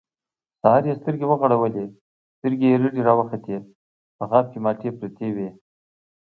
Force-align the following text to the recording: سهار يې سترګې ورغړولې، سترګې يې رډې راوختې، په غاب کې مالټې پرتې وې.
سهار 0.61 0.83
يې 0.89 0.93
سترګې 1.01 1.25
ورغړولې، 1.27 1.85
سترګې 2.37 2.67
يې 2.71 2.79
رډې 2.81 3.01
راوختې، 3.07 3.57
په 4.17 4.23
غاب 4.29 4.45
کې 4.51 4.59
مالټې 4.63 4.89
پرتې 4.99 5.27
وې. 5.35 5.49